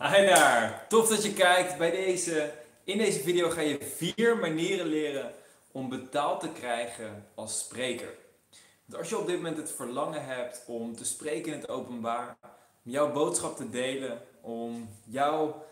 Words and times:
Hi 0.00 0.26
daar, 0.26 0.86
tof 0.88 1.08
dat 1.08 1.22
je 1.22 1.32
kijkt 1.32 1.78
bij 1.78 1.90
deze. 1.90 2.52
In 2.84 2.98
deze 2.98 3.20
video 3.20 3.50
ga 3.50 3.60
je 3.60 3.78
vier 3.96 4.36
manieren 4.36 4.86
leren 4.86 5.32
om 5.72 5.88
betaald 5.88 6.40
te 6.40 6.48
krijgen 6.48 7.26
als 7.34 7.58
spreker. 7.58 8.14
Want 8.84 8.98
als 8.98 9.08
je 9.08 9.18
op 9.18 9.26
dit 9.26 9.36
moment 9.36 9.56
het 9.56 9.72
verlangen 9.72 10.24
hebt 10.24 10.62
om 10.66 10.96
te 10.96 11.04
spreken 11.04 11.52
in 11.52 11.58
het 11.58 11.68
openbaar, 11.68 12.36
om 12.84 12.90
jouw 12.90 13.12
boodschap 13.12 13.56
te 13.56 13.70
delen, 13.70 14.20
om 14.40 14.88
jouw 15.04 15.64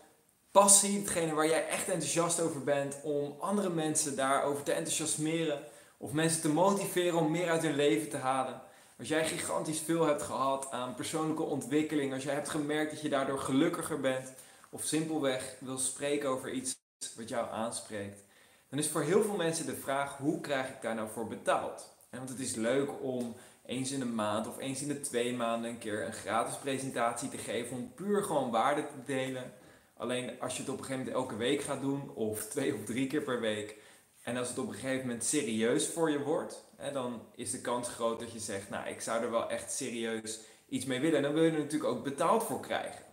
passie, 0.51 0.99
hetgene 0.99 1.33
waar 1.33 1.47
jij 1.47 1.67
echt 1.67 1.89
enthousiast 1.89 2.39
over 2.39 2.63
bent, 2.63 2.97
om 3.03 3.35
andere 3.39 3.69
mensen 3.69 4.15
daarover 4.15 4.63
te 4.63 4.73
enthousiasmeren 4.73 5.59
of 5.97 6.11
mensen 6.11 6.41
te 6.41 6.49
motiveren 6.49 7.19
om 7.19 7.31
meer 7.31 7.49
uit 7.49 7.61
hun 7.61 7.75
leven 7.75 8.09
te 8.09 8.17
halen. 8.17 8.61
Als 8.97 9.07
jij 9.07 9.27
gigantisch 9.27 9.79
veel 9.79 10.05
hebt 10.05 10.21
gehad 10.21 10.71
aan 10.71 10.95
persoonlijke 10.95 11.43
ontwikkeling, 11.43 12.13
als 12.13 12.23
jij 12.23 12.33
hebt 12.33 12.49
gemerkt 12.49 12.91
dat 12.91 13.01
je 13.01 13.09
daardoor 13.09 13.39
gelukkiger 13.39 13.99
bent, 13.99 14.33
of 14.69 14.83
simpelweg 14.83 15.55
wil 15.59 15.77
spreken 15.77 16.29
over 16.29 16.51
iets 16.51 16.77
wat 17.15 17.29
jou 17.29 17.49
aanspreekt, 17.49 18.23
dan 18.69 18.79
is 18.79 18.87
voor 18.87 19.01
heel 19.01 19.23
veel 19.23 19.35
mensen 19.35 19.65
de 19.65 19.75
vraag: 19.75 20.17
hoe 20.17 20.41
krijg 20.41 20.67
ik 20.67 20.81
daar 20.81 20.95
nou 20.95 21.09
voor 21.09 21.27
betaald? 21.27 21.95
Want 22.09 22.29
het 22.29 22.39
is 22.39 22.55
leuk 22.55 22.89
om 23.01 23.35
eens 23.65 23.91
in 23.91 23.99
de 23.99 24.05
maand 24.05 24.47
of 24.47 24.57
eens 24.57 24.81
in 24.81 24.87
de 24.87 25.01
twee 25.01 25.33
maanden 25.33 25.69
een 25.69 25.77
keer 25.77 26.05
een 26.05 26.13
gratis 26.13 26.57
presentatie 26.57 27.29
te 27.29 27.37
geven 27.37 27.77
om 27.77 27.93
puur 27.93 28.23
gewoon 28.23 28.51
waarde 28.51 28.81
te 28.81 29.03
delen. 29.05 29.53
Alleen 29.97 30.39
als 30.39 30.55
je 30.55 30.61
het 30.61 30.71
op 30.71 30.77
een 30.77 30.83
gegeven 30.83 31.05
moment 31.05 31.23
elke 31.23 31.35
week 31.35 31.61
gaat 31.61 31.81
doen, 31.81 32.11
of 32.13 32.45
twee 32.45 32.73
of 32.73 32.85
drie 32.85 33.07
keer 33.07 33.21
per 33.21 33.39
week, 33.39 33.75
en 34.23 34.37
als 34.37 34.49
het 34.49 34.57
op 34.57 34.67
een 34.67 34.73
gegeven 34.73 35.07
moment 35.07 35.23
serieus 35.23 35.87
voor 35.87 36.11
je 36.11 36.19
wordt, 36.19 36.65
hè, 36.77 36.91
dan 36.91 37.21
is 37.35 37.51
de 37.51 37.61
kans 37.61 37.89
groot 37.89 38.19
dat 38.19 38.31
je 38.31 38.39
zegt, 38.39 38.69
nou 38.69 38.87
ik 38.87 39.01
zou 39.01 39.23
er 39.23 39.31
wel 39.31 39.49
echt 39.49 39.71
serieus 39.71 40.39
iets 40.69 40.85
mee 40.85 40.99
willen. 40.99 41.17
En 41.17 41.23
dan 41.23 41.33
wil 41.33 41.43
je 41.43 41.51
er 41.51 41.57
natuurlijk 41.57 41.91
ook 41.91 42.03
betaald 42.03 42.43
voor 42.43 42.59
krijgen. 42.59 43.05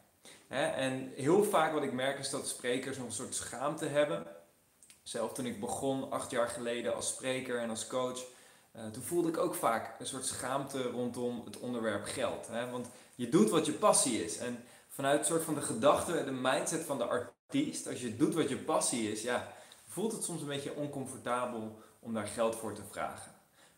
Hè? 0.48 0.66
En 0.66 1.12
heel 1.14 1.44
vaak 1.44 1.72
wat 1.72 1.82
ik 1.82 1.92
merk 1.92 2.18
is 2.18 2.30
dat 2.30 2.48
sprekers 2.48 2.96
nog 2.96 3.06
een 3.06 3.12
soort 3.12 3.34
schaamte 3.34 3.86
hebben. 3.86 4.26
Zelf 5.02 5.32
toen 5.32 5.46
ik 5.46 5.60
begon, 5.60 6.10
acht 6.10 6.30
jaar 6.30 6.48
geleden 6.48 6.94
als 6.94 7.08
spreker 7.08 7.58
en 7.58 7.70
als 7.70 7.86
coach, 7.86 8.24
uh, 8.76 8.86
toen 8.86 9.02
voelde 9.02 9.28
ik 9.28 9.38
ook 9.38 9.54
vaak 9.54 10.00
een 10.00 10.06
soort 10.06 10.26
schaamte 10.26 10.82
rondom 10.82 11.42
het 11.44 11.58
onderwerp 11.58 12.04
geld. 12.04 12.48
Hè? 12.48 12.70
Want 12.70 12.88
je 13.14 13.28
doet 13.28 13.50
wat 13.50 13.66
je 13.66 13.72
passie 13.72 14.24
is. 14.24 14.38
En 14.38 14.64
vanuit 14.88 15.18
een 15.18 15.26
soort 15.26 15.42
van 15.42 15.54
de 15.54 15.62
gedachte, 15.62 16.24
de 16.24 16.32
mindset 16.32 16.84
van 16.84 16.98
de 16.98 17.04
artiest, 17.04 17.86
als 17.86 18.00
je 18.00 18.16
doet 18.16 18.34
wat 18.34 18.48
je 18.48 18.56
passie 18.56 19.12
is, 19.12 19.22
ja, 19.22 19.52
voelt 19.88 20.12
het 20.12 20.24
soms 20.24 20.40
een 20.40 20.46
beetje 20.46 20.74
oncomfortabel 20.74 21.78
om 22.00 22.14
daar 22.14 22.26
geld 22.26 22.56
voor 22.56 22.74
te 22.74 22.82
vragen. 22.90 23.32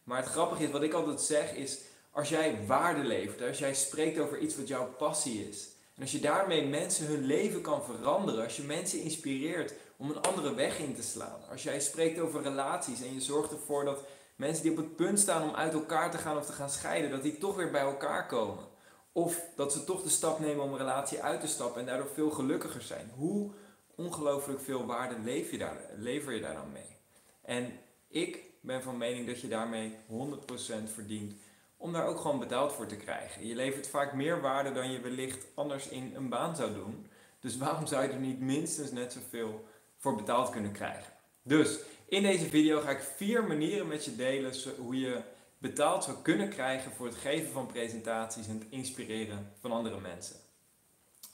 Maar 0.06 0.22
het 0.22 0.30
grappige 0.30 0.64
is, 0.64 0.70
wat 0.70 0.82
ik 0.82 0.92
altijd 0.92 1.20
zeg, 1.20 1.54
is 1.54 1.78
als 2.10 2.28
jij 2.28 2.58
waarde 2.66 3.04
levert, 3.04 3.42
als 3.42 3.58
jij 3.58 3.74
spreekt 3.74 4.18
over 4.18 4.38
iets 4.38 4.56
wat 4.56 4.68
jouw 4.68 4.94
passie 4.98 5.48
is, 5.48 5.68
en 5.94 6.02
als 6.02 6.12
je 6.12 6.20
daarmee 6.20 6.66
mensen 6.66 7.06
hun 7.06 7.24
leven 7.24 7.60
kan 7.60 7.84
veranderen, 7.84 8.44
als 8.44 8.56
je 8.56 8.62
mensen 8.62 9.00
inspireert 9.00 9.74
om 9.96 10.10
een 10.10 10.20
andere 10.20 10.54
weg 10.54 10.78
in 10.78 10.94
te 10.94 11.02
slaan, 11.02 11.40
als 11.50 11.62
jij 11.62 11.80
spreekt 11.80 12.18
over 12.18 12.42
relaties 12.42 13.02
en 13.02 13.14
je 13.14 13.20
zorgt 13.20 13.52
ervoor 13.52 13.84
dat 13.84 14.02
mensen 14.36 14.62
die 14.62 14.72
op 14.72 14.76
het 14.76 14.96
punt 14.96 15.18
staan 15.18 15.48
om 15.48 15.54
uit 15.54 15.72
elkaar 15.72 16.10
te 16.10 16.18
gaan 16.18 16.36
of 16.36 16.46
te 16.46 16.52
gaan 16.52 16.70
scheiden, 16.70 17.10
dat 17.10 17.22
die 17.22 17.38
toch 17.38 17.56
weer 17.56 17.70
bij 17.70 17.80
elkaar 17.80 18.26
komen. 18.26 18.64
Of 19.12 19.40
dat 19.54 19.72
ze 19.72 19.84
toch 19.84 20.02
de 20.02 20.08
stap 20.08 20.38
nemen 20.38 20.64
om 20.64 20.72
een 20.72 20.78
relatie 20.78 21.22
uit 21.22 21.40
te 21.40 21.46
stappen 21.46 21.80
en 21.80 21.86
daardoor 21.86 22.10
veel 22.14 22.30
gelukkiger 22.30 22.82
zijn. 22.82 23.12
Hoe 23.14 23.50
ongelooflijk 23.94 24.60
veel 24.60 24.86
waarde 24.86 25.18
lever 25.24 25.52
je, 25.52 25.58
daar, 25.58 25.90
lever 25.96 26.32
je 26.32 26.40
dan 26.40 26.72
mee? 26.72 26.96
En 27.42 27.78
ik 28.08 28.38
ben 28.66 28.82
van 28.82 28.96
mening 28.96 29.26
dat 29.26 29.40
je 29.40 29.48
daarmee 29.48 29.96
100% 30.10 30.92
verdient 30.94 31.34
om 31.76 31.92
daar 31.92 32.06
ook 32.06 32.20
gewoon 32.20 32.38
betaald 32.38 32.72
voor 32.72 32.86
te 32.86 32.96
krijgen. 32.96 33.46
Je 33.46 33.54
levert 33.54 33.88
vaak 33.88 34.12
meer 34.12 34.40
waarde 34.40 34.72
dan 34.72 34.90
je 34.90 35.00
wellicht 35.00 35.46
anders 35.54 35.88
in 35.88 36.12
een 36.14 36.28
baan 36.28 36.56
zou 36.56 36.74
doen. 36.74 37.06
Dus 37.40 37.56
waarom 37.56 37.86
zou 37.86 38.02
je 38.02 38.08
er 38.08 38.18
niet 38.18 38.40
minstens 38.40 38.90
net 38.90 39.12
zoveel 39.12 39.64
voor 39.96 40.16
betaald 40.16 40.50
kunnen 40.50 40.72
krijgen? 40.72 41.12
Dus 41.42 41.78
in 42.08 42.22
deze 42.22 42.46
video 42.46 42.80
ga 42.80 42.90
ik 42.90 43.00
vier 43.16 43.44
manieren 43.44 43.88
met 43.88 44.04
je 44.04 44.16
delen 44.16 44.52
hoe 44.78 45.00
je 45.00 45.20
betaald 45.58 46.04
zou 46.04 46.16
kunnen 46.22 46.48
krijgen 46.48 46.92
voor 46.92 47.06
het 47.06 47.16
geven 47.16 47.52
van 47.52 47.66
presentaties 47.66 48.46
en 48.46 48.58
het 48.58 48.68
inspireren 48.70 49.52
van 49.60 49.72
andere 49.72 50.00
mensen. 50.00 50.36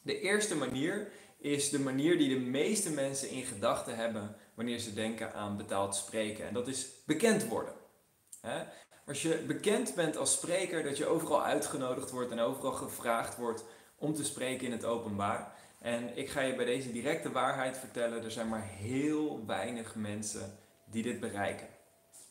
De 0.03 0.21
eerste 0.21 0.57
manier 0.57 1.09
is 1.39 1.71
de 1.71 1.81
manier 1.81 2.19
die 2.19 2.29
de 2.29 2.41
meeste 2.41 2.91
mensen 2.91 3.31
in 3.31 3.45
gedachten 3.45 3.97
hebben 3.97 4.37
wanneer 4.55 4.79
ze 4.79 4.95
denken 4.95 5.35
aan 5.35 5.57
betaald 5.57 5.97
spreken. 5.97 6.47
En 6.47 6.55
dat 6.55 6.69
is 6.69 6.89
bekend 7.05 7.47
worden. 7.47 7.75
Als 9.07 9.23
je 9.23 9.45
bekend 9.47 9.95
bent 9.95 10.17
als 10.17 10.33
spreker, 10.33 10.83
dat 10.83 10.97
je 10.97 11.07
overal 11.07 11.43
uitgenodigd 11.43 12.11
wordt 12.11 12.31
en 12.31 12.41
overal 12.41 12.73
gevraagd 12.73 13.37
wordt 13.37 13.65
om 13.97 14.15
te 14.15 14.25
spreken 14.25 14.67
in 14.67 14.73
het 14.73 14.85
openbaar. 14.85 15.55
En 15.81 16.17
ik 16.17 16.31
ga 16.31 16.41
je 16.41 16.55
bij 16.55 16.65
deze 16.65 16.93
directe 16.93 17.33
waarheid 17.33 17.79
vertellen, 17.79 18.25
er 18.25 18.31
zijn 18.31 18.49
maar 18.49 18.67
heel 18.67 19.47
weinig 19.47 19.95
mensen 19.95 20.59
die 20.85 21.03
dit 21.03 21.21
bereiken. 21.21 21.67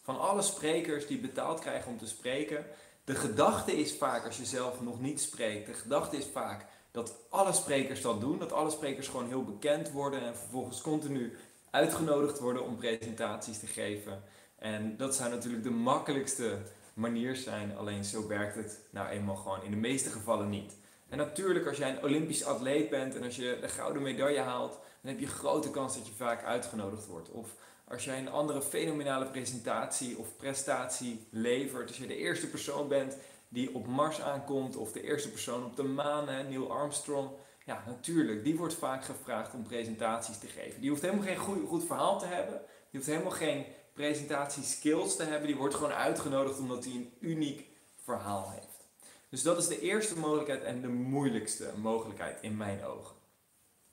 Van 0.01 0.19
alle 0.19 0.41
sprekers 0.41 1.07
die 1.07 1.19
betaald 1.19 1.59
krijgen 1.59 1.91
om 1.91 1.97
te 1.97 2.07
spreken, 2.07 2.65
de 3.03 3.15
gedachte 3.15 3.71
is 3.77 3.97
vaak 3.97 4.25
als 4.25 4.37
je 4.37 4.45
zelf 4.45 4.81
nog 4.81 5.01
niet 5.01 5.21
spreekt, 5.21 5.65
de 5.65 5.73
gedachte 5.73 6.17
is 6.17 6.25
vaak 6.25 6.65
dat 6.91 7.15
alle 7.29 7.53
sprekers 7.53 8.01
dat 8.01 8.21
doen, 8.21 8.39
dat 8.39 8.51
alle 8.51 8.69
sprekers 8.69 9.07
gewoon 9.07 9.27
heel 9.27 9.43
bekend 9.43 9.91
worden 9.91 10.21
en 10.21 10.37
vervolgens 10.37 10.81
continu 10.81 11.37
uitgenodigd 11.71 12.39
worden 12.39 12.65
om 12.65 12.75
presentaties 12.75 13.59
te 13.59 13.67
geven. 13.67 14.23
En 14.55 14.97
dat 14.97 15.15
zou 15.15 15.29
natuurlijk 15.29 15.63
de 15.63 15.69
makkelijkste 15.69 16.57
manier 16.93 17.35
zijn, 17.35 17.77
alleen 17.77 18.05
zo 18.05 18.27
werkt 18.27 18.55
het 18.55 18.79
nou 18.89 19.07
eenmaal 19.07 19.35
gewoon 19.35 19.63
in 19.63 19.71
de 19.71 19.77
meeste 19.77 20.09
gevallen 20.09 20.49
niet. 20.49 20.75
En 21.09 21.17
natuurlijk, 21.17 21.67
als 21.67 21.77
jij 21.77 21.89
een 21.89 22.03
Olympisch 22.03 22.45
atleet 22.45 22.89
bent 22.89 23.15
en 23.15 23.23
als 23.23 23.35
je 23.35 23.57
de 23.61 23.69
gouden 23.69 24.01
medaille 24.01 24.39
haalt, 24.39 24.71
dan 24.71 25.11
heb 25.11 25.19
je 25.19 25.27
grote 25.27 25.71
kans 25.71 25.95
dat 25.95 26.07
je 26.07 26.13
vaak 26.13 26.43
uitgenodigd 26.43 27.07
wordt. 27.07 27.29
Of 27.29 27.55
als 27.87 28.03
jij 28.03 28.19
een 28.19 28.29
andere 28.29 28.61
fenomenale 28.61 29.25
presentatie 29.25 30.17
of 30.17 30.37
prestatie 30.37 31.27
levert, 31.29 31.87
als 31.87 31.97
je 31.97 32.07
de 32.07 32.17
eerste 32.17 32.47
persoon 32.47 32.87
bent 32.87 33.17
die 33.49 33.75
op 33.75 33.87
Mars 33.87 34.21
aankomt 34.21 34.75
of 34.75 34.91
de 34.91 35.03
eerste 35.03 35.29
persoon 35.29 35.65
op 35.65 35.75
de 35.75 35.83
maan, 35.83 36.25
Neil 36.25 36.71
Armstrong. 36.71 37.29
Ja, 37.71 37.83
natuurlijk, 37.85 38.43
die 38.43 38.57
wordt 38.57 38.73
vaak 38.73 39.05
gevraagd 39.05 39.53
om 39.53 39.63
presentaties 39.63 40.37
te 40.37 40.47
geven. 40.47 40.81
Die 40.81 40.89
hoeft 40.89 41.01
helemaal 41.01 41.25
geen 41.25 41.37
goed, 41.37 41.67
goed 41.67 41.85
verhaal 41.85 42.19
te 42.19 42.25
hebben. 42.25 42.61
Die 42.89 42.99
hoeft 42.99 43.11
helemaal 43.11 43.31
geen 43.31 43.65
presentatieskills 43.93 45.15
te 45.15 45.23
hebben. 45.23 45.47
Die 45.47 45.55
wordt 45.55 45.75
gewoon 45.75 45.91
uitgenodigd 45.91 46.59
omdat 46.59 46.83
hij 46.83 46.93
een 46.93 47.13
uniek 47.19 47.67
verhaal 48.03 48.49
heeft. 48.51 48.89
Dus 49.29 49.41
dat 49.41 49.57
is 49.57 49.67
de 49.67 49.81
eerste 49.81 50.17
mogelijkheid 50.17 50.63
en 50.63 50.81
de 50.81 50.87
moeilijkste 50.87 51.71
mogelijkheid 51.77 52.37
in 52.41 52.57
mijn 52.57 52.83
ogen. 52.83 53.15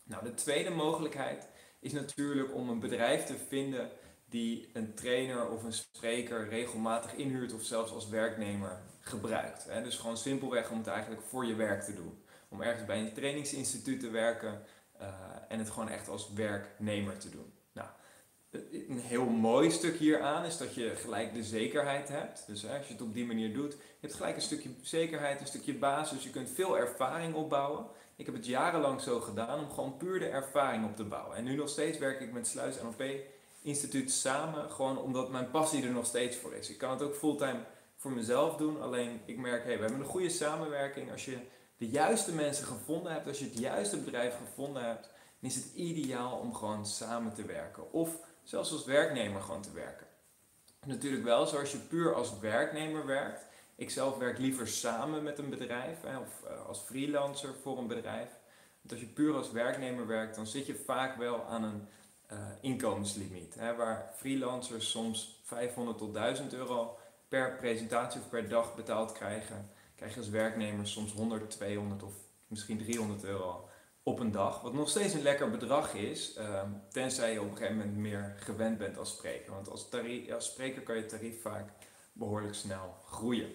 Nou, 0.05 0.25
de 0.25 0.35
tweede 0.35 0.71
mogelijkheid 0.71 1.49
is 1.81 1.93
natuurlijk 1.93 2.55
om 2.55 2.69
een 2.69 2.81
bedrijf 2.81 3.25
te 3.25 3.37
vinden 3.49 3.91
die 4.29 4.71
een 4.73 4.95
trainer 4.95 5.49
of 5.49 5.65
een 5.65 5.73
spreker 5.73 6.49
regelmatig 6.49 7.15
inhuurt 7.15 7.53
of 7.53 7.63
zelfs 7.63 7.93
als 7.93 8.09
werknemer 8.09 8.83
gebruikt. 9.01 9.67
Dus 9.83 9.97
gewoon 9.97 10.17
simpelweg 10.17 10.71
om 10.71 10.79
het 10.79 10.87
eigenlijk 10.87 11.23
voor 11.23 11.47
je 11.47 11.55
werk 11.55 11.83
te 11.83 11.95
doen. 11.95 12.23
Om 12.49 12.63
ergens 12.63 12.85
bij 12.85 12.99
een 12.99 13.13
trainingsinstituut 13.13 14.01
te 14.01 14.11
werken 14.11 14.63
uh, 15.01 15.09
en 15.49 15.59
het 15.59 15.71
gewoon 15.71 15.89
echt 15.89 16.09
als 16.09 16.33
werknemer 16.33 17.19
te 17.19 17.31
doen. 17.31 17.53
Nou, 17.73 17.89
een 18.89 19.01
heel 19.01 19.25
mooi 19.25 19.71
stuk 19.71 19.97
hieraan 19.97 20.45
is 20.45 20.59
dat 20.59 20.75
je 20.75 20.97
gelijk 20.97 21.35
de 21.35 21.43
zekerheid 21.43 22.09
hebt. 22.09 22.47
Dus 22.47 22.69
als 22.69 22.87
je 22.87 22.93
het 22.93 23.03
op 23.03 23.15
die 23.15 23.27
manier 23.27 23.55
doet, 23.55 23.77
je 24.01 24.09
gelijk 24.09 24.37
een 24.37 24.43
stukje 24.43 24.71
zekerheid, 24.83 25.41
een 25.41 25.47
stukje 25.47 25.75
basis. 25.75 26.23
Je 26.23 26.31
kunt 26.31 26.51
veel 26.51 26.79
ervaring 26.79 27.35
opbouwen. 27.35 27.87
Ik 28.17 28.27
heb 28.27 28.35
het 28.35 28.47
jarenlang 28.47 29.01
zo 29.01 29.21
gedaan 29.21 29.61
om 29.61 29.71
gewoon 29.71 29.97
puur 29.97 30.19
de 30.19 30.29
ervaring 30.29 30.85
op 30.85 30.97
te 30.97 31.05
bouwen. 31.05 31.37
En 31.37 31.45
nu 31.45 31.55
nog 31.55 31.69
steeds 31.69 31.99
werk 31.99 32.21
ik 32.21 32.33
met 32.33 32.47
Sluis 32.47 32.83
NLP 32.83 33.03
Instituut 33.63 34.13
samen, 34.13 34.71
gewoon 34.71 34.99
omdat 34.99 35.31
mijn 35.31 35.51
passie 35.51 35.85
er 35.85 35.93
nog 35.93 36.07
steeds 36.07 36.37
voor 36.37 36.55
is. 36.55 36.71
Ik 36.71 36.79
kan 36.79 36.91
het 36.91 37.03
ook 37.03 37.15
fulltime 37.15 37.61
voor 37.97 38.11
mezelf 38.11 38.57
doen, 38.57 38.83
alleen 38.83 39.21
ik 39.25 39.39
merk, 39.39 39.65
hey, 39.65 39.75
we 39.75 39.81
hebben 39.81 40.01
een 40.01 40.07
goede 40.07 40.29
samenwerking. 40.29 41.11
Als 41.13 41.25
je 41.25 41.39
de 41.79 41.89
juiste 41.89 42.35
mensen 42.35 42.67
gevonden 42.67 43.13
hebt, 43.13 43.27
als 43.27 43.39
je 43.39 43.45
het 43.45 43.59
juiste 43.59 43.97
bedrijf 43.97 44.37
gevonden 44.37 44.85
hebt, 44.85 45.11
dan 45.41 45.51
is 45.51 45.55
het 45.55 45.75
ideaal 45.75 46.39
om 46.39 46.55
gewoon 46.55 46.87
samen 46.87 47.35
te 47.35 47.45
werken. 47.45 47.93
Of 47.93 48.19
zelfs 48.43 48.73
als 48.73 48.85
werknemer 48.85 49.43
gewoon 49.43 49.63
te 49.63 49.73
werken. 49.73 50.07
Natuurlijk 50.87 51.25
wel, 51.25 51.47
zoals 51.47 51.73
je 51.73 51.79
puur 51.79 52.15
als 52.15 52.39
werknemer 52.39 53.07
werkt. 53.07 53.47
Ik 53.75 53.91
zelf 53.91 54.17
werk 54.19 54.39
liever 54.39 54.69
samen 54.69 55.23
met 55.23 55.39
een 55.39 55.51
bedrijf 55.51 55.99
of 56.21 56.51
eh, 56.51 56.67
als 56.67 56.81
freelancer 56.81 57.55
voor 57.63 57.79
een 57.79 57.87
bedrijf. 57.87 58.29
Want 58.81 58.93
als 58.93 59.01
je 59.01 59.07
puur 59.07 59.37
als 59.37 59.51
werknemer 59.51 60.07
werkt, 60.07 60.37
dan 60.37 60.47
zit 60.47 60.67
je 60.67 60.75
vaak 60.75 61.17
wel 61.17 61.45
aan 61.45 61.63
een 61.63 61.89
uh, 62.33 62.39
inkomenslimiet. 62.61 63.55
Hè, 63.55 63.77
waar 63.77 64.13
freelancers 64.17 64.91
soms 64.91 65.41
500 65.45 65.99
tot 65.99 66.15
1000 66.15 66.55
euro 66.55 66.99
per 67.29 67.57
presentatie 67.57 68.21
of 68.21 68.29
per 68.29 68.49
dag 68.49 68.75
betaald 68.75 69.13
krijgen, 69.13 69.71
krijg 69.99 70.15
je 70.15 70.21
als 70.21 70.29
werknemer 70.29 70.87
soms 70.87 71.13
100, 71.13 71.51
200 71.51 72.03
of 72.03 72.13
misschien 72.47 72.79
300 72.79 73.25
euro 73.25 73.69
op 74.03 74.21
een 74.21 74.31
dag. 74.31 74.61
Wat 74.61 74.73
nog 74.73 74.89
steeds 74.89 75.15
een 75.15 75.23
lekker 75.23 75.51
bedrag 75.51 75.95
is, 75.95 76.35
ehm, 76.35 76.71
tenzij 76.91 77.33
je 77.33 77.41
op 77.41 77.51
een 77.51 77.57
gegeven 77.57 77.77
moment 77.77 77.97
meer 77.97 78.35
gewend 78.37 78.79
bent 78.79 78.99
als 78.99 79.11
spreker. 79.11 79.53
Want 79.53 79.71
als, 79.71 79.89
als 80.35 80.47
spreker 80.47 80.83
kan 80.83 80.97
je 80.97 81.07
tarief 81.07 81.43
vaak 81.43 81.71
behoorlijk 82.13 82.55
snel 82.55 82.95
groeien. 83.07 83.51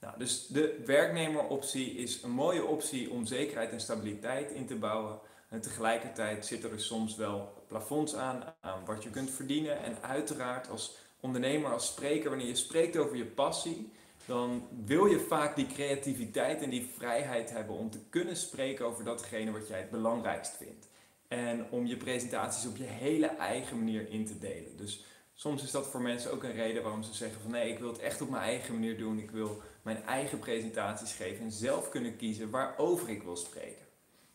Nou, 0.00 0.18
dus 0.18 0.46
de 0.46 0.82
werknemeroptie 0.86 1.94
is 1.94 2.22
een 2.22 2.30
mooie 2.30 2.64
optie 2.64 3.10
om 3.10 3.26
zekerheid 3.26 3.70
en 3.70 3.80
stabiliteit 3.80 4.50
in 4.50 4.66
te 4.66 4.76
bouwen. 4.76 5.18
En 5.48 5.60
tegelijkertijd 5.60 6.46
zitten 6.46 6.70
er 6.70 6.80
soms 6.80 7.16
wel 7.16 7.64
plafonds 7.68 8.14
aan, 8.14 8.54
aan 8.60 8.84
wat 8.84 9.02
je 9.02 9.10
kunt 9.10 9.30
verdienen. 9.30 9.82
En 9.82 10.02
uiteraard 10.02 10.68
als 10.70 10.96
ondernemer, 11.20 11.72
als 11.72 11.86
spreker, 11.86 12.28
wanneer 12.28 12.48
je 12.48 12.54
spreekt 12.54 12.96
over 12.96 13.16
je 13.16 13.26
passie, 13.26 13.92
dan 14.28 14.68
wil 14.84 15.06
je 15.06 15.20
vaak 15.20 15.56
die 15.56 15.66
creativiteit 15.66 16.62
en 16.62 16.70
die 16.70 16.90
vrijheid 16.96 17.50
hebben 17.50 17.76
om 17.76 17.90
te 17.90 18.00
kunnen 18.10 18.36
spreken 18.36 18.86
over 18.86 19.04
datgene 19.04 19.50
wat 19.50 19.68
jij 19.68 19.78
het 19.78 19.90
belangrijkst 19.90 20.56
vindt. 20.56 20.88
En 21.28 21.70
om 21.70 21.86
je 21.86 21.96
presentaties 21.96 22.66
op 22.66 22.76
je 22.76 22.84
hele 22.84 23.26
eigen 23.26 23.78
manier 23.78 24.10
in 24.10 24.26
te 24.26 24.38
delen. 24.38 24.76
Dus 24.76 25.04
soms 25.34 25.62
is 25.62 25.70
dat 25.70 25.86
voor 25.86 26.00
mensen 26.00 26.32
ook 26.32 26.42
een 26.42 26.52
reden 26.52 26.82
waarom 26.82 27.02
ze 27.02 27.14
zeggen 27.14 27.40
van 27.40 27.50
nee, 27.50 27.72
ik 27.72 27.78
wil 27.78 27.88
het 27.88 27.98
echt 27.98 28.20
op 28.20 28.30
mijn 28.30 28.42
eigen 28.42 28.74
manier 28.74 28.98
doen. 28.98 29.18
Ik 29.18 29.30
wil 29.30 29.62
mijn 29.82 30.04
eigen 30.04 30.38
presentaties 30.38 31.12
geven 31.12 31.44
en 31.44 31.52
zelf 31.52 31.88
kunnen 31.88 32.16
kiezen 32.16 32.50
waarover 32.50 33.08
ik 33.08 33.22
wil 33.22 33.36
spreken. 33.36 33.86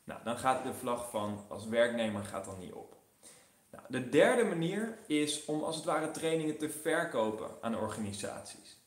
Nou, 0.03 0.19
dan 0.23 0.37
gaat 0.37 0.63
de 0.63 0.73
vlag 0.73 1.09
van 1.09 1.45
als 1.47 1.67
werknemer 1.67 2.23
gaat 2.23 2.45
dan 2.45 2.59
niet 2.59 2.73
op. 2.73 2.97
Nou, 3.71 3.83
de 3.89 4.09
derde 4.09 4.43
manier 4.43 4.97
is 5.07 5.45
om 5.45 5.63
als 5.63 5.75
het 5.75 5.85
ware 5.85 6.11
trainingen 6.11 6.57
te 6.57 6.69
verkopen 6.69 7.49
aan 7.61 7.77
organisaties. 7.77 8.81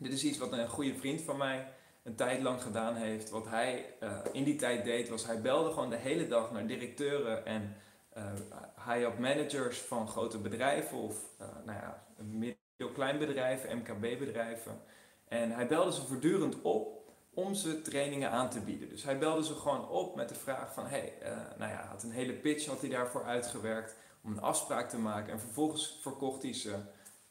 Dit 0.00 0.12
is 0.12 0.24
iets 0.24 0.38
wat 0.38 0.52
een 0.52 0.68
goede 0.68 0.94
vriend 0.94 1.20
van 1.20 1.36
mij 1.36 1.68
een 2.02 2.14
tijd 2.14 2.42
lang 2.42 2.62
gedaan 2.62 2.94
heeft. 2.94 3.30
Wat 3.30 3.48
hij 3.48 3.94
uh, 4.02 4.18
in 4.32 4.44
die 4.44 4.56
tijd 4.56 4.84
deed, 4.84 5.08
was 5.08 5.26
hij 5.26 5.40
belde 5.40 5.70
gewoon 5.72 5.90
de 5.90 5.96
hele 5.96 6.28
dag 6.28 6.52
naar 6.52 6.66
directeuren 6.66 7.46
en 7.46 7.76
uh, 8.16 8.24
high-up 8.86 9.18
managers 9.18 9.78
van 9.78 10.08
grote 10.08 10.38
bedrijven 10.38 10.98
of 10.98 11.16
uh, 11.40 11.46
nou 11.64 11.78
ja, 11.78 12.06
middel-klein 12.16 13.18
bedrijven, 13.18 13.76
MKB-bedrijven. 13.76 14.80
En 15.28 15.50
hij 15.50 15.66
belde 15.66 15.92
ze 15.92 16.06
voortdurend 16.06 16.62
op 16.62 17.12
om 17.34 17.54
ze 17.54 17.82
trainingen 17.82 18.30
aan 18.30 18.50
te 18.50 18.60
bieden. 18.60 18.88
Dus 18.88 19.04
hij 19.04 19.18
belde 19.18 19.44
ze 19.44 19.54
gewoon 19.54 19.88
op 19.88 20.16
met 20.16 20.28
de 20.28 20.34
vraag 20.34 20.74
van, 20.74 20.86
hey, 20.86 21.12
nou 21.58 21.70
ja, 21.70 21.86
had 21.86 22.02
een 22.02 22.10
hele 22.10 22.32
pitch 22.32 22.66
had 22.66 22.80
hij 22.80 22.90
daarvoor 22.90 23.24
uitgewerkt 23.24 23.96
om 24.22 24.32
een 24.32 24.40
afspraak 24.40 24.88
te 24.88 24.98
maken. 24.98 25.32
En 25.32 25.40
vervolgens 25.40 25.98
verkocht 26.02 26.42
hij 26.42 26.54
ze 26.54 26.74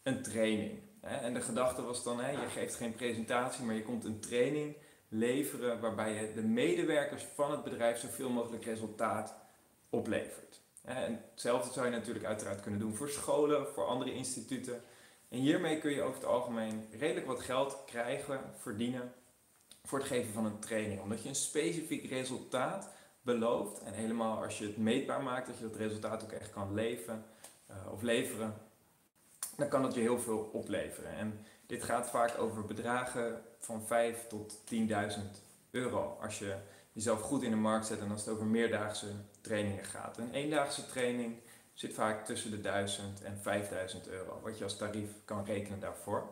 een 0.04 0.21
training. 0.21 0.88
En 1.01 1.33
de 1.33 1.41
gedachte 1.41 1.81
was 1.81 2.03
dan, 2.03 2.17
je 2.17 2.49
geeft 2.49 2.75
geen 2.75 2.95
presentatie, 2.95 3.65
maar 3.65 3.75
je 3.75 3.83
komt 3.83 4.05
een 4.05 4.19
training 4.19 4.75
leveren 5.09 5.79
waarbij 5.79 6.13
je 6.13 6.33
de 6.33 6.41
medewerkers 6.41 7.25
van 7.35 7.51
het 7.51 7.63
bedrijf 7.63 7.99
zoveel 7.99 8.29
mogelijk 8.29 8.65
resultaat 8.65 9.35
oplevert. 9.89 10.61
En 10.83 11.23
hetzelfde 11.31 11.73
zou 11.73 11.85
je 11.85 11.91
natuurlijk 11.91 12.25
uiteraard 12.25 12.61
kunnen 12.61 12.79
doen 12.79 12.95
voor 12.95 13.09
scholen, 13.09 13.67
voor 13.67 13.85
andere 13.85 14.13
instituten. 14.13 14.81
En 15.29 15.39
hiermee 15.39 15.79
kun 15.79 15.91
je 15.91 16.01
over 16.01 16.15
het 16.15 16.29
algemeen 16.29 16.87
redelijk 16.91 17.25
wat 17.25 17.39
geld 17.39 17.77
krijgen, 17.85 18.39
verdienen 18.57 19.13
voor 19.83 19.99
het 19.99 20.07
geven 20.07 20.33
van 20.33 20.45
een 20.45 20.59
training. 20.59 21.01
Omdat 21.01 21.23
je 21.23 21.29
een 21.29 21.35
specifiek 21.35 22.09
resultaat 22.09 22.89
belooft 23.21 23.83
en 23.83 23.93
helemaal 23.93 24.43
als 24.43 24.57
je 24.57 24.65
het 24.65 24.77
meetbaar 24.77 25.23
maakt, 25.23 25.47
dat 25.47 25.57
je 25.57 25.63
dat 25.63 25.75
resultaat 25.75 26.23
ook 26.23 26.31
echt 26.31 26.51
kan 26.51 26.73
leven 26.73 27.25
uh, 27.71 27.91
of 27.91 28.01
leveren, 28.01 28.53
dan 29.59 29.67
kan 29.67 29.83
het 29.83 29.94
je 29.94 30.00
heel 30.00 30.19
veel 30.19 30.50
opleveren. 30.53 31.11
En 31.15 31.45
dit 31.65 31.83
gaat 31.83 32.09
vaak 32.09 32.38
over 32.38 32.65
bedragen 32.65 33.41
van 33.59 33.85
5 33.85 34.27
tot 34.27 34.57
10.000 34.73 34.77
euro. 35.71 36.17
Als 36.21 36.39
je 36.39 36.56
jezelf 36.91 37.21
goed 37.21 37.44
in 37.44 37.50
de 37.50 37.56
markt 37.56 37.85
zet 37.85 38.00
en 38.00 38.11
als 38.11 38.25
het 38.25 38.33
over 38.33 38.45
meerdaagse 38.45 39.07
trainingen 39.41 39.85
gaat. 39.85 40.17
Een 40.17 40.33
eendaagse 40.33 40.85
training 40.85 41.35
zit 41.73 41.94
vaak 41.94 42.25
tussen 42.25 42.51
de 42.51 42.61
1000 42.61 43.23
en 43.23 43.38
5000 43.41 44.07
euro, 44.07 44.39
wat 44.44 44.57
je 44.57 44.63
als 44.63 44.77
tarief 44.77 45.09
kan 45.25 45.45
rekenen 45.45 45.79
daarvoor. 45.79 46.29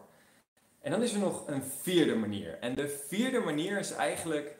En 0.81 0.91
dan 0.91 1.01
is 1.01 1.13
er 1.13 1.19
nog 1.19 1.47
een 1.47 1.63
vierde 1.63 2.15
manier. 2.15 2.57
En 2.59 2.75
de 2.75 2.89
vierde 3.07 3.39
manier 3.39 3.79
is 3.79 3.91
eigenlijk 3.91 4.55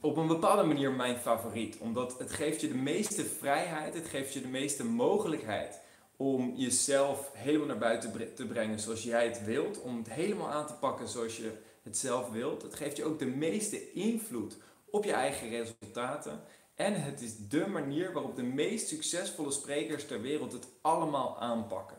op 0.00 0.16
een 0.16 0.26
bepaalde 0.26 0.62
manier 0.62 0.92
mijn 0.92 1.16
favoriet, 1.16 1.78
omdat 1.78 2.18
het 2.18 2.32
geeft 2.32 2.60
je 2.60 2.68
de 2.68 2.74
meeste 2.74 3.24
vrijheid, 3.24 3.94
het 3.94 4.08
geeft 4.08 4.32
je 4.32 4.40
de 4.40 4.48
meeste 4.48 4.84
mogelijkheid 4.84 5.80
om 6.20 6.52
jezelf 6.56 7.30
helemaal 7.34 7.66
naar 7.66 7.78
buiten 7.78 8.34
te 8.34 8.46
brengen 8.46 8.80
zoals 8.80 9.02
jij 9.02 9.26
het 9.26 9.44
wilt. 9.44 9.80
Om 9.80 9.96
het 9.96 10.10
helemaal 10.10 10.50
aan 10.50 10.66
te 10.66 10.72
pakken 10.74 11.08
zoals 11.08 11.36
je 11.36 11.52
het 11.82 11.96
zelf 11.96 12.30
wilt. 12.30 12.62
Het 12.62 12.74
geeft 12.74 12.96
je 12.96 13.04
ook 13.04 13.18
de 13.18 13.26
meeste 13.26 13.92
invloed 13.92 14.56
op 14.90 15.04
je 15.04 15.12
eigen 15.12 15.48
resultaten. 15.48 16.40
En 16.74 17.02
het 17.02 17.20
is 17.20 17.48
de 17.48 17.66
manier 17.66 18.12
waarop 18.12 18.36
de 18.36 18.42
meest 18.42 18.88
succesvolle 18.88 19.50
sprekers 19.50 20.06
ter 20.06 20.20
wereld 20.20 20.52
het 20.52 20.66
allemaal 20.80 21.38
aanpakken. 21.38 21.96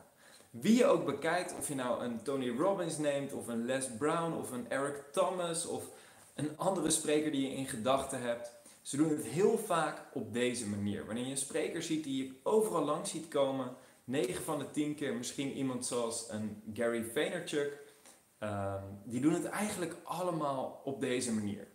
Wie 0.50 0.78
je 0.78 0.86
ook 0.86 1.06
bekijkt, 1.06 1.56
of 1.58 1.68
je 1.68 1.76
nou 1.76 2.04
een 2.04 2.24
Tony 2.24 2.50
Robbins 2.50 2.98
neemt, 2.98 3.34
of 3.34 3.48
een 3.48 3.66
Les 3.66 3.86
Brown, 3.98 4.34
of 4.34 4.52
een 4.52 4.70
Eric 4.70 5.04
Thomas, 5.12 5.66
of 5.66 5.84
een 6.36 6.58
andere 6.58 6.90
spreker 6.90 7.32
die 7.32 7.50
je 7.50 7.56
in 7.56 7.68
gedachten 7.68 8.22
hebt. 8.22 8.52
Ze 8.82 8.98
doen 8.98 9.10
het 9.10 9.26
heel 9.26 9.58
vaak 9.58 10.02
op 10.14 10.34
deze 10.34 10.68
manier. 10.68 11.06
Wanneer 11.06 11.26
je 11.26 11.32
een 11.32 11.38
spreker 11.38 11.84
ziet 11.84 12.04
die 12.04 12.26
je 12.26 12.34
overal 12.44 12.84
langs 12.84 13.10
ziet 13.10 13.28
komen, 13.28 13.76
9 14.12 14.44
van 14.44 14.60
de 14.60 14.72
10 14.72 14.96
keer 14.96 15.14
misschien 15.14 15.52
iemand 15.52 15.86
zoals 15.86 16.30
een 16.30 16.64
Gary 16.74 17.04
Vaynerchuk. 17.04 17.80
Um, 18.44 19.00
die 19.04 19.22
doen 19.22 19.34
het 19.34 19.46
eigenlijk 19.46 19.96
allemaal 20.04 20.82
op 20.84 21.02
deze 21.02 21.34
manier. 21.34 21.68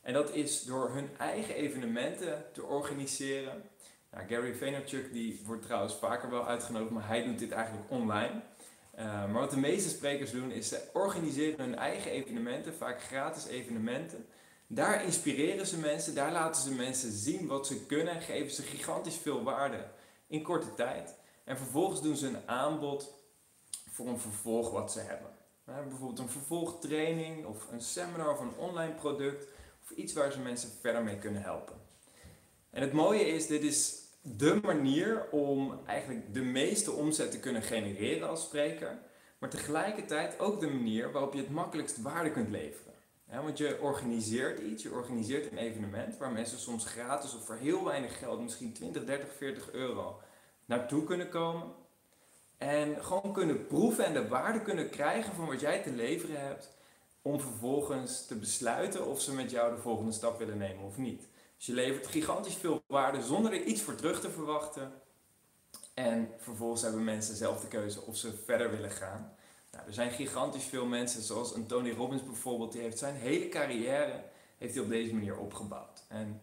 En 0.00 0.12
dat 0.12 0.34
is 0.34 0.62
door 0.62 0.90
hun 0.90 1.08
eigen 1.18 1.54
evenementen 1.54 2.44
te 2.52 2.62
organiseren. 2.62 3.62
Nou, 4.10 4.28
Gary 4.28 4.54
Vaynerchuk 4.54 5.12
die 5.12 5.42
wordt 5.44 5.62
trouwens 5.62 5.94
vaker 5.94 6.30
wel 6.30 6.46
uitgenodigd, 6.46 6.90
maar 6.90 7.06
hij 7.06 7.24
doet 7.24 7.38
dit 7.38 7.50
eigenlijk 7.50 7.90
online. 7.90 8.42
Uh, 8.98 9.04
maar 9.04 9.40
wat 9.40 9.50
de 9.50 9.58
meeste 9.58 9.88
sprekers 9.88 10.30
doen 10.30 10.50
is 10.50 10.68
ze 10.68 10.88
organiseren 10.92 11.60
hun 11.64 11.74
eigen 11.76 12.10
evenementen, 12.10 12.74
vaak 12.74 13.02
gratis 13.02 13.46
evenementen. 13.46 14.26
Daar 14.66 15.04
inspireren 15.04 15.66
ze 15.66 15.78
mensen, 15.78 16.14
daar 16.14 16.32
laten 16.32 16.62
ze 16.62 16.74
mensen 16.74 17.12
zien 17.12 17.46
wat 17.46 17.66
ze 17.66 17.86
kunnen 17.86 18.14
en 18.14 18.20
geven 18.20 18.52
ze 18.52 18.62
gigantisch 18.62 19.16
veel 19.16 19.42
waarde 19.42 19.86
in 20.26 20.42
korte 20.42 20.74
tijd. 20.74 21.18
En 21.50 21.56
vervolgens 21.56 22.02
doen 22.02 22.16
ze 22.16 22.26
een 22.26 22.48
aanbod 22.48 23.12
voor 23.88 24.06
een 24.06 24.18
vervolg 24.18 24.70
wat 24.70 24.92
ze 24.92 25.00
hebben. 25.00 25.30
bijvoorbeeld 25.64 26.18
een 26.18 26.28
vervolgtraining 26.28 27.46
of 27.46 27.72
een 27.72 27.80
seminar 27.80 28.32
of 28.32 28.40
een 28.40 28.56
online 28.56 28.94
product 28.94 29.46
of 29.82 29.90
iets 29.90 30.12
waar 30.12 30.32
ze 30.32 30.38
mensen 30.38 30.70
verder 30.80 31.02
mee 31.02 31.18
kunnen 31.18 31.42
helpen. 31.42 31.74
En 32.70 32.82
het 32.82 32.92
mooie 32.92 33.26
is, 33.26 33.46
dit 33.46 33.62
is 33.62 33.94
de 34.22 34.60
manier 34.62 35.28
om 35.30 35.80
eigenlijk 35.86 36.34
de 36.34 36.42
meeste 36.42 36.92
omzet 36.92 37.30
te 37.30 37.40
kunnen 37.40 37.62
genereren 37.62 38.28
als 38.28 38.42
spreker, 38.42 38.98
maar 39.38 39.50
tegelijkertijd 39.50 40.38
ook 40.38 40.60
de 40.60 40.70
manier 40.70 41.12
waarop 41.12 41.32
je 41.32 41.40
het 41.40 41.50
makkelijkst 41.50 42.02
waarde 42.02 42.30
kunt 42.30 42.50
leveren. 42.50 42.94
want 43.26 43.58
je 43.58 43.80
organiseert 43.80 44.58
iets, 44.58 44.82
je 44.82 44.92
organiseert 44.92 45.52
een 45.52 45.58
evenement 45.58 46.16
waar 46.16 46.32
mensen 46.32 46.58
soms 46.58 46.84
gratis 46.84 47.34
of 47.34 47.44
voor 47.44 47.56
heel 47.56 47.84
weinig 47.84 48.18
geld, 48.18 48.40
misschien 48.40 48.72
20, 48.72 49.04
30, 49.04 49.32
40 49.32 49.72
euro, 49.72 50.20
naartoe 50.70 51.04
kunnen 51.04 51.28
komen. 51.28 51.66
En 52.58 53.04
gewoon 53.04 53.32
kunnen 53.32 53.66
proeven 53.66 54.04
en 54.04 54.12
de 54.12 54.28
waarde 54.28 54.62
kunnen 54.62 54.90
krijgen 54.90 55.34
van 55.34 55.46
wat 55.46 55.60
jij 55.60 55.82
te 55.82 55.90
leveren 55.90 56.40
hebt. 56.40 56.78
Om 57.22 57.40
vervolgens 57.40 58.26
te 58.26 58.34
besluiten 58.34 59.06
of 59.06 59.20
ze 59.20 59.34
met 59.34 59.50
jou 59.50 59.74
de 59.74 59.80
volgende 59.80 60.12
stap 60.12 60.38
willen 60.38 60.58
nemen 60.58 60.84
of 60.84 60.96
niet. 60.96 61.28
Dus 61.56 61.66
je 61.66 61.72
levert 61.72 62.06
gigantisch 62.06 62.54
veel 62.54 62.82
waarde 62.86 63.22
zonder 63.22 63.52
er 63.52 63.62
iets 63.62 63.82
voor 63.82 63.94
terug 63.94 64.20
te 64.20 64.30
verwachten. 64.30 64.92
En 65.94 66.30
vervolgens 66.38 66.82
hebben 66.82 67.04
mensen 67.04 67.36
zelf 67.36 67.60
de 67.60 67.68
keuze 67.68 68.00
of 68.00 68.16
ze 68.16 68.32
verder 68.44 68.70
willen 68.70 68.90
gaan. 68.90 69.34
Nou, 69.70 69.86
er 69.86 69.92
zijn 69.92 70.10
gigantisch 70.10 70.64
veel 70.64 70.86
mensen, 70.86 71.22
zoals 71.22 71.54
een 71.54 71.66
Tony 71.66 71.90
Robbins 71.90 72.24
bijvoorbeeld, 72.24 72.72
die 72.72 72.80
heeft 72.80 72.98
zijn 72.98 73.14
hele 73.14 73.48
carrière 73.48 74.22
heeft 74.58 74.74
hij 74.74 74.82
op 74.82 74.90
deze 74.90 75.14
manier 75.14 75.38
opgebouwd. 75.38 76.04
En 76.08 76.42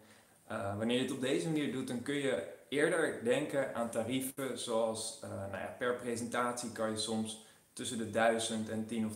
uh, 0.50 0.76
wanneer 0.76 0.96
je 0.96 1.02
het 1.02 1.12
op 1.12 1.20
deze 1.20 1.46
manier 1.46 1.72
doet, 1.72 1.88
dan 1.88 2.02
kun 2.02 2.14
je 2.14 2.56
eerder 2.68 3.24
denken 3.24 3.74
aan 3.74 3.90
tarieven 3.90 4.58
zoals 4.58 5.20
uh, 5.24 5.30
nou 5.30 5.62
ja, 5.62 5.74
per 5.78 5.94
presentatie 5.94 6.72
kan 6.72 6.90
je 6.90 6.96
soms 6.96 7.46
tussen 7.72 7.98
de 7.98 8.10
1000 8.10 8.68
en 8.68 8.86
10 8.86 9.06
of 9.06 9.12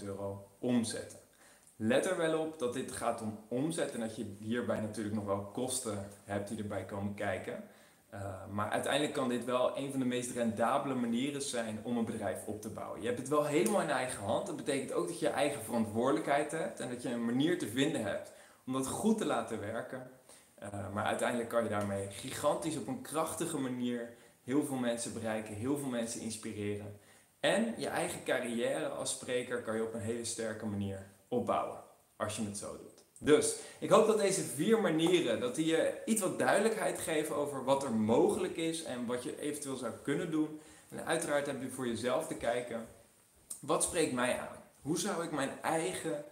20.000 0.00 0.04
euro 0.04 0.48
omzetten. 0.58 1.18
Let 1.76 2.06
er 2.06 2.16
wel 2.16 2.38
op 2.38 2.58
dat 2.58 2.74
dit 2.74 2.92
gaat 2.92 3.20
om 3.20 3.38
omzet 3.48 3.92
en 3.92 4.00
dat 4.00 4.16
je 4.16 4.36
hierbij 4.38 4.80
natuurlijk 4.80 5.14
nog 5.14 5.24
wel 5.24 5.50
kosten 5.52 6.08
hebt 6.24 6.48
die 6.48 6.58
erbij 6.58 6.84
komen 6.84 7.14
kijken. 7.14 7.64
Uh, 8.14 8.20
maar 8.50 8.70
uiteindelijk 8.70 9.12
kan 9.12 9.28
dit 9.28 9.44
wel 9.44 9.78
een 9.78 9.90
van 9.90 10.00
de 10.00 10.06
meest 10.06 10.30
rendabele 10.30 10.94
manieren 10.94 11.42
zijn 11.42 11.80
om 11.82 11.96
een 11.96 12.04
bedrijf 12.04 12.46
op 12.46 12.60
te 12.60 12.68
bouwen. 12.68 13.00
Je 13.00 13.06
hebt 13.06 13.18
het 13.18 13.28
wel 13.28 13.44
helemaal 13.44 13.80
in 13.80 13.90
eigen 13.90 14.24
hand. 14.24 14.46
Dat 14.46 14.56
betekent 14.56 14.92
ook 14.92 15.06
dat 15.06 15.20
je 15.20 15.28
eigen 15.28 15.62
verantwoordelijkheid 15.62 16.50
hebt 16.50 16.80
en 16.80 16.88
dat 16.88 17.02
je 17.02 17.08
een 17.08 17.24
manier 17.24 17.58
te 17.58 17.68
vinden 17.68 18.04
hebt 18.04 18.32
om 18.66 18.72
dat 18.72 18.86
goed 18.86 19.18
te 19.18 19.24
laten 19.24 19.60
werken. 19.60 20.10
Uh, 20.62 20.92
maar 20.92 21.04
uiteindelijk 21.04 21.48
kan 21.48 21.62
je 21.62 21.68
daarmee 21.68 22.08
gigantisch 22.10 22.76
op 22.76 22.86
een 22.86 23.02
krachtige 23.02 23.58
manier 23.58 24.08
heel 24.44 24.64
veel 24.64 24.76
mensen 24.76 25.12
bereiken, 25.12 25.54
heel 25.54 25.78
veel 25.78 25.88
mensen 25.88 26.20
inspireren. 26.20 27.00
En 27.40 27.74
je 27.76 27.86
eigen 27.86 28.24
carrière 28.24 28.88
als 28.88 29.10
spreker 29.10 29.62
kan 29.62 29.76
je 29.76 29.82
op 29.82 29.94
een 29.94 30.00
hele 30.00 30.24
sterke 30.24 30.66
manier 30.66 31.06
opbouwen, 31.28 31.80
als 32.16 32.36
je 32.36 32.44
het 32.44 32.58
zo 32.58 32.76
doet. 32.76 33.04
Dus 33.18 33.56
ik 33.78 33.90
hoop 33.90 34.06
dat 34.06 34.18
deze 34.18 34.42
vier 34.42 34.80
manieren, 34.80 35.40
dat 35.40 35.54
die 35.54 35.66
je 35.66 36.02
iets 36.04 36.20
wat 36.20 36.38
duidelijkheid 36.38 36.98
geven 36.98 37.36
over 37.36 37.64
wat 37.64 37.82
er 37.82 37.92
mogelijk 37.92 38.56
is 38.56 38.82
en 38.82 39.06
wat 39.06 39.22
je 39.22 39.40
eventueel 39.40 39.76
zou 39.76 39.92
kunnen 40.02 40.30
doen. 40.30 40.60
En 40.88 41.06
uiteraard 41.06 41.46
heb 41.46 41.62
je 41.62 41.68
voor 41.68 41.86
jezelf 41.86 42.26
te 42.26 42.34
kijken, 42.34 42.86
wat 43.60 43.82
spreekt 43.82 44.12
mij 44.12 44.38
aan? 44.38 44.62
Hoe 44.80 44.98
zou 44.98 45.24
ik 45.24 45.30
mijn 45.30 45.50
eigen 45.62 46.24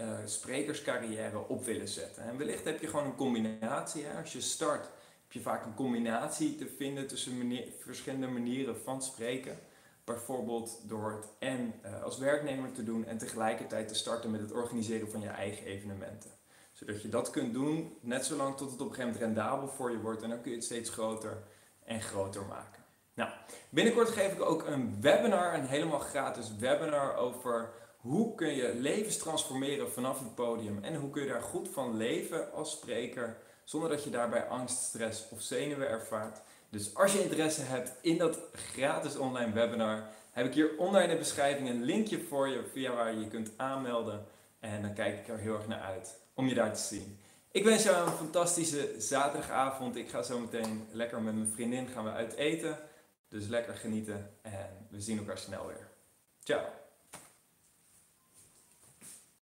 uh, 0.00 0.18
sprekerscarrière 0.24 1.48
op 1.48 1.64
willen 1.64 1.88
zetten. 1.88 2.22
En 2.22 2.38
wellicht 2.38 2.64
heb 2.64 2.80
je 2.80 2.86
gewoon 2.86 3.04
een 3.04 3.14
combinatie. 3.14 4.04
Hè? 4.04 4.20
Als 4.20 4.32
je 4.32 4.40
start 4.40 4.84
heb 5.22 5.32
je 5.32 5.40
vaak 5.40 5.64
een 5.64 5.74
combinatie 5.74 6.56
te 6.56 6.66
vinden 6.76 7.06
tussen 7.06 7.52
verschillende 7.78 8.26
manieren 8.26 8.80
van 8.80 9.02
spreken. 9.02 9.58
Bijvoorbeeld 10.04 10.80
door 10.82 11.10
het 11.10 11.28
en 11.38 11.74
uh, 11.84 12.02
als 12.02 12.18
werknemer 12.18 12.72
te 12.72 12.84
doen 12.84 13.04
en 13.04 13.18
tegelijkertijd 13.18 13.88
te 13.88 13.94
starten 13.94 14.30
met 14.30 14.40
het 14.40 14.52
organiseren 14.52 15.10
van 15.10 15.20
je 15.20 15.28
eigen 15.28 15.66
evenementen. 15.66 16.30
Zodat 16.72 17.02
je 17.02 17.08
dat 17.08 17.30
kunt 17.30 17.52
doen 17.52 17.96
net 18.00 18.24
zolang 18.24 18.56
tot 18.56 18.70
het 18.70 18.80
op 18.80 18.88
een 18.88 18.94
gegeven 18.94 19.12
moment 19.12 19.36
rendabel 19.36 19.68
voor 19.68 19.90
je 19.90 20.00
wordt 20.00 20.22
en 20.22 20.28
dan 20.28 20.40
kun 20.40 20.50
je 20.50 20.56
het 20.56 20.66
steeds 20.66 20.90
groter 20.90 21.42
en 21.84 22.02
groter 22.02 22.42
maken. 22.42 22.82
Nou, 23.14 23.30
binnenkort 23.68 24.08
geef 24.08 24.32
ik 24.32 24.42
ook 24.42 24.66
een 24.66 25.00
webinar, 25.00 25.54
een 25.54 25.66
helemaal 25.66 25.98
gratis 25.98 26.56
webinar 26.56 27.16
over 27.16 27.70
hoe 28.00 28.34
kun 28.34 28.54
je 28.54 28.74
levens 28.74 29.16
transformeren 29.16 29.92
vanaf 29.92 30.18
het 30.18 30.34
podium 30.34 30.84
en 30.84 30.94
hoe 30.94 31.10
kun 31.10 31.22
je 31.22 31.28
daar 31.28 31.42
goed 31.42 31.68
van 31.68 31.96
leven 31.96 32.52
als 32.52 32.70
spreker 32.70 33.36
zonder 33.64 33.90
dat 33.90 34.04
je 34.04 34.10
daarbij 34.10 34.46
angst, 34.46 34.82
stress 34.82 35.28
of 35.30 35.40
zenuwen 35.40 35.88
ervaart. 35.88 36.40
Dus 36.70 36.94
als 36.94 37.12
je 37.12 37.22
interesse 37.22 37.62
hebt 37.62 37.92
in 38.00 38.18
dat 38.18 38.38
gratis 38.52 39.16
online 39.16 39.52
webinar, 39.52 40.08
heb 40.30 40.46
ik 40.46 40.54
hier 40.54 40.76
onder 40.76 41.02
in 41.02 41.08
de 41.08 41.16
beschrijving 41.16 41.68
een 41.68 41.82
linkje 41.82 42.20
voor 42.20 42.48
je 42.48 42.64
via 42.72 42.94
waar 42.94 43.12
je 43.12 43.20
je 43.20 43.28
kunt 43.28 43.50
aanmelden. 43.56 44.26
En 44.60 44.82
dan 44.82 44.94
kijk 44.94 45.18
ik 45.18 45.28
er 45.28 45.38
heel 45.38 45.54
erg 45.54 45.66
naar 45.66 45.80
uit 45.80 46.18
om 46.34 46.48
je 46.48 46.54
daar 46.54 46.74
te 46.74 46.80
zien. 46.80 47.18
Ik 47.50 47.64
wens 47.64 47.82
jou 47.82 48.06
een 48.06 48.12
fantastische 48.12 48.94
zaterdagavond. 48.98 49.96
Ik 49.96 50.08
ga 50.08 50.22
zo 50.22 50.38
meteen 50.38 50.88
lekker 50.90 51.22
met 51.22 51.34
mijn 51.34 51.48
vriendin 51.48 51.88
gaan 51.88 52.04
we 52.04 52.10
uit 52.10 52.34
eten. 52.34 52.78
Dus 53.28 53.46
lekker 53.46 53.74
genieten 53.74 54.30
en 54.42 54.86
we 54.90 55.00
zien 55.00 55.18
elkaar 55.18 55.38
snel 55.38 55.66
weer. 55.66 55.88
Ciao. 56.42 56.87